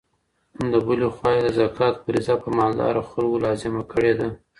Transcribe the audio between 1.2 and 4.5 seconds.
یې د زکات فریضه په مالداره خلګو لازمه کړي ده.